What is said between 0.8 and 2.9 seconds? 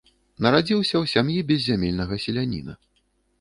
ў сям'і беззямельнага селяніна.